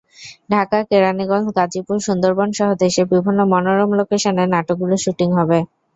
ঢাকা, 0.51 0.77
কেরানীগঞ্জ, 0.89 1.47
গাজীপুর, 1.57 1.97
সুন্দরবনসহ 2.07 2.69
দেশের 2.83 3.05
বিভিন্ন 3.13 3.39
মনোরম 3.51 3.89
লোকেশনে 3.99 4.43
নাটকগুলোর 4.53 5.03
শুটিং 5.05 5.29
হবে। 5.39 5.59